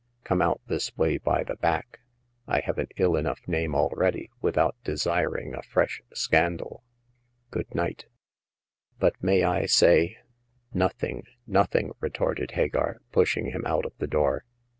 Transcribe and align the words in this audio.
Come 0.23 0.41
out 0.41 0.61
this 0.65 0.97
way 0.97 1.19
by 1.19 1.43
the 1.43 1.57
back. 1.57 1.99
I 2.47 2.61
have 2.61 2.79
an 2.79 2.87
ill 2.97 3.15
enough 3.15 3.47
name 3.47 3.75
already, 3.75 4.31
without 4.41 4.75
desiring 4.83 5.53
a 5.53 5.61
fresh 5.61 6.01
scandal. 6.11 6.83
Good 7.51 7.75
night." 7.75 8.05
But 8.97 9.21
may 9.23 9.43
I 9.43 9.67
say" 9.67 10.07
52 10.07 10.15
Hagar 10.15 10.25
of 10.25 10.31
the 10.31 10.39
Pawn 10.39 10.57
Shop. 10.57 10.75
Nothing, 10.75 11.23
nothing!" 11.45 11.91
retorted 12.01 12.51
Hagar, 12.53 13.01
pushing 13.11 13.51
him 13.51 13.63
out 13.67 13.85
of 13.85 13.93
the 13.99 14.07
door. 14.07 14.43